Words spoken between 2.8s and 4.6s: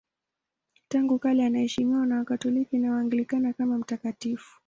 Waanglikana kama mtakatifu.